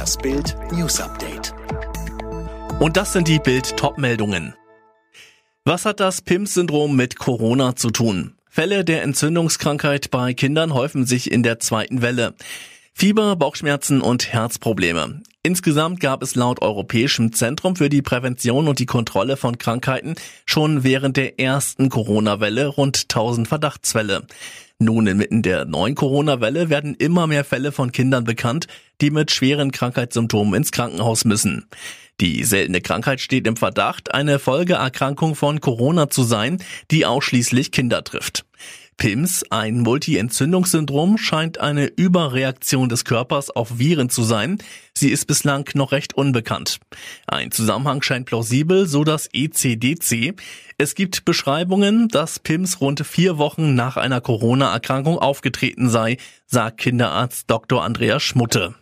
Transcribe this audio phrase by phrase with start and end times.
[0.00, 1.52] Das Bild News Update.
[2.78, 4.54] Und das sind die Bild Topmeldungen.
[5.66, 8.32] Was hat das PIMS-Syndrom mit Corona zu tun?
[8.48, 12.34] Fälle der Entzündungskrankheit bei Kindern häufen sich in der zweiten Welle.
[12.94, 15.20] Fieber, Bauchschmerzen und Herzprobleme.
[15.42, 20.14] Insgesamt gab es laut Europäischem Zentrum für die Prävention und die Kontrolle von Krankheiten
[20.46, 24.26] schon während der ersten Corona-Welle rund 1000 Verdachtsfälle.
[24.82, 28.66] Nun inmitten der neuen Corona-Welle werden immer mehr Fälle von Kindern bekannt,
[29.02, 31.66] die mit schweren Krankheitssymptomen ins Krankenhaus müssen.
[32.18, 38.02] Die seltene Krankheit steht im Verdacht, eine Folgeerkrankung von Corona zu sein, die ausschließlich Kinder
[38.04, 38.46] trifft.
[39.00, 44.58] PIMS, ein Multi-Entzündungssyndrom, scheint eine Überreaktion des Körpers auf Viren zu sein.
[44.94, 46.80] Sie ist bislang noch recht unbekannt.
[47.26, 50.34] Ein Zusammenhang scheint plausibel, so das ECDC.
[50.76, 54.20] Es gibt Beschreibungen, dass PIMS rund vier Wochen nach einer
[54.70, 56.16] Corona-Erkrankung aufgetreten sei,
[56.46, 57.82] sagt Kinderarzt Dr.
[57.82, 58.74] Andreas Schmutte.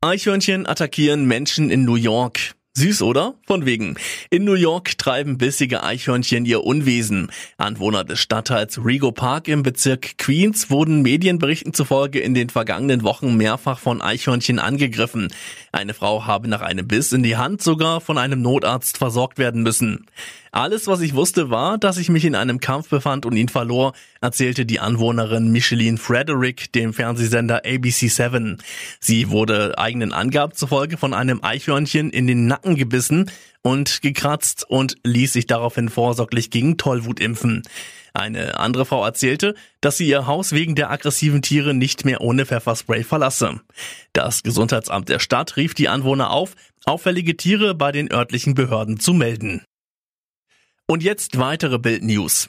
[0.00, 2.54] Eichhörnchen attackieren Menschen in New York.
[2.74, 3.34] Süß, oder?
[3.44, 3.96] Von wegen.
[4.30, 7.32] In New York treiben bissige Eichhörnchen ihr Unwesen.
[7.56, 13.36] Anwohner des Stadtteils Rego Park im Bezirk Queens wurden Medienberichten zufolge in den vergangenen Wochen
[13.36, 15.32] mehrfach von Eichhörnchen angegriffen.
[15.72, 19.64] Eine Frau habe nach einem Biss in die Hand sogar von einem Notarzt versorgt werden
[19.64, 20.06] müssen.
[20.50, 23.92] Alles, was ich wusste, war, dass ich mich in einem Kampf befand und ihn verlor,
[24.20, 28.58] erzählte die Anwohnerin Micheline Frederick dem Fernsehsender ABC7.
[29.00, 33.30] Sie wurde eigenen Angaben zufolge von einem Eichhörnchen in den Nacken gebissen
[33.62, 37.62] und gekratzt und ließ sich daraufhin vorsorglich gegen Tollwut impfen.
[38.14, 42.46] Eine andere Frau erzählte, dass sie ihr Haus wegen der aggressiven Tiere nicht mehr ohne
[42.46, 43.60] Pfefferspray verlasse.
[44.12, 46.54] Das Gesundheitsamt der Stadt rief die Anwohner auf,
[46.84, 49.62] auffällige Tiere bei den örtlichen Behörden zu melden.
[50.90, 52.48] Und jetzt weitere Bild-News.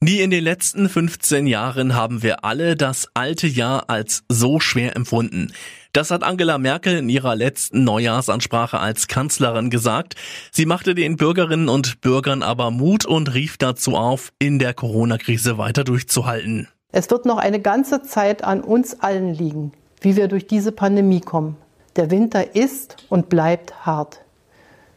[0.00, 4.96] Nie in den letzten 15 Jahren haben wir alle das alte Jahr als so schwer
[4.96, 5.50] empfunden.
[5.94, 10.14] Das hat Angela Merkel in ihrer letzten Neujahrsansprache als Kanzlerin gesagt.
[10.50, 15.56] Sie machte den Bürgerinnen und Bürgern aber Mut und rief dazu auf, in der Corona-Krise
[15.56, 16.68] weiter durchzuhalten.
[16.90, 19.72] Es wird noch eine ganze Zeit an uns allen liegen,
[20.02, 21.56] wie wir durch diese Pandemie kommen.
[21.96, 24.21] Der Winter ist und bleibt hart.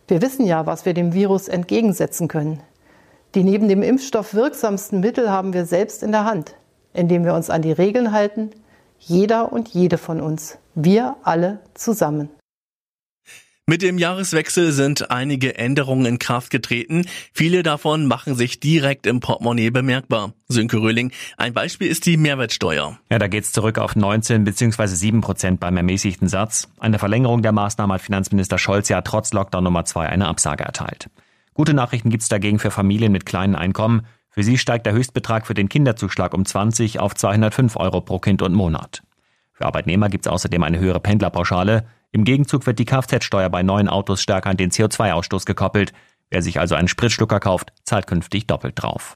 [0.07, 2.61] Wir wissen ja, was wir dem Virus entgegensetzen können.
[3.33, 6.55] Die neben dem Impfstoff wirksamsten Mittel haben wir selbst in der Hand,
[6.93, 8.51] indem wir uns an die Regeln halten,
[8.99, 12.29] jeder und jede von uns, wir alle zusammen.
[13.67, 17.07] Mit dem Jahreswechsel sind einige Änderungen in Kraft getreten.
[17.33, 20.33] Viele davon machen sich direkt im Portemonnaie bemerkbar.
[20.47, 22.99] Sönke Röhling, ein Beispiel ist die Mehrwertsteuer.
[23.09, 24.85] Ja, da geht's zurück auf 19 bzw.
[24.85, 26.67] 7 Prozent beim ermäßigten Satz.
[26.77, 31.09] Eine Verlängerung der Maßnahme hat Finanzminister Scholz ja trotz Lockdown Nummer 2 eine Absage erteilt.
[31.55, 34.05] Gute Nachrichten gibt's dagegen für Familien mit kleinen Einkommen.
[34.29, 38.43] Für sie steigt der Höchstbetrag für den Kinderzuschlag um 20 auf 205 Euro pro Kind
[38.43, 39.01] und Monat.
[39.55, 41.87] Für Arbeitnehmer gibt's außerdem eine höhere Pendlerpauschale.
[42.11, 45.93] Im Gegenzug wird die Kfz-Steuer bei neuen Autos stärker an den CO2-Ausstoß gekoppelt.
[46.29, 49.15] Wer sich also einen Spritschlucker kauft, zahlt künftig doppelt drauf.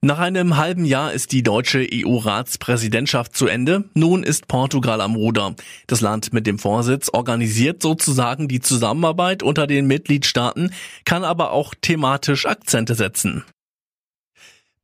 [0.00, 3.88] Nach einem halben Jahr ist die deutsche EU-Ratspräsidentschaft zu Ende.
[3.94, 5.54] Nun ist Portugal am Ruder.
[5.86, 10.72] Das Land mit dem Vorsitz organisiert sozusagen die Zusammenarbeit unter den Mitgliedstaaten,
[11.04, 13.44] kann aber auch thematisch Akzente setzen.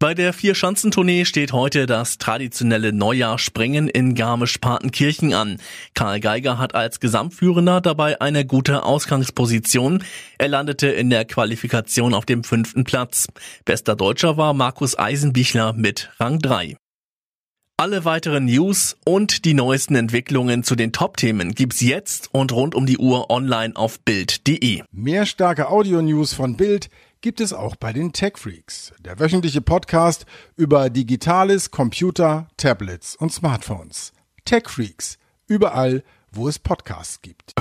[0.02, 5.58] Bei der Vier-Schanzentournee steht heute das traditionelle Neujahrspringen in Garmisch-Partenkirchen an.
[5.92, 10.02] Karl Geiger hat als Gesamtführender dabei eine gute Ausgangsposition.
[10.38, 13.26] Er landete in der Qualifikation auf dem fünften Platz.
[13.66, 16.78] Bester Deutscher war Markus Eisenbichler mit Rang 3.
[17.76, 22.86] Alle weiteren News und die neuesten Entwicklungen zu den Top-Themen gibt's jetzt und rund um
[22.86, 24.82] die Uhr online auf Bild.de.
[24.92, 26.88] Mehr starke Audio-News von Bild
[27.20, 30.24] gibt es auch bei den Tech Freaks, der wöchentliche Podcast
[30.56, 34.12] über Digitales, Computer, Tablets und Smartphones.
[34.44, 37.54] Tech Freaks, überall, wo es Podcasts gibt.